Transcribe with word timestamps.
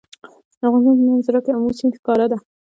د 0.59 0.61
افغانستان 0.67 0.95
په 0.99 1.05
منظره 1.09 1.39
کې 1.43 1.51
آمو 1.55 1.77
سیند 1.77 1.93
ښکاره 1.99 2.25
ده. 2.31 2.37